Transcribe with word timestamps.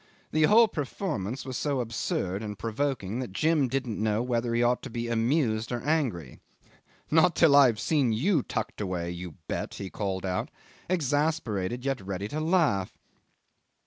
The 0.31 0.45
whole 0.49 0.67
performance 0.67 1.45
was 1.45 1.57
so 1.57 1.79
absurd 1.79 2.41
and 2.41 2.57
provoking 2.57 3.19
that 3.19 3.31
Jim 3.31 3.67
didn't 3.67 4.01
know 4.01 4.23
whether 4.23 4.55
he 4.55 4.63
ought 4.63 4.81
to 4.81 4.89
be 4.89 5.07
amused 5.07 5.71
or 5.71 5.79
angry. 5.81 6.39
"Not 7.11 7.35
till 7.35 7.55
I 7.55 7.67
have 7.67 7.79
seen 7.79 8.11
you 8.11 8.41
tucked 8.41 8.81
away, 8.81 9.11
you 9.11 9.35
bet," 9.47 9.75
he 9.75 9.91
called 9.91 10.25
out, 10.25 10.49
exasperated 10.89 11.85
yet 11.85 12.01
ready 12.01 12.27
to 12.29 12.39
laugh. 12.39 12.97